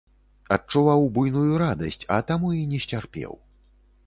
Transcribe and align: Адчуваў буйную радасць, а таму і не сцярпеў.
Адчуваў 0.55 1.05
буйную 1.17 1.43
радасць, 1.65 2.01
а 2.17 2.19
таму 2.31 2.49
і 2.63 2.65
не 2.73 2.79
сцярпеў. 2.89 3.39